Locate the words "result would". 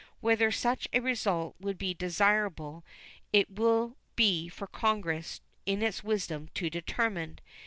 0.99-1.77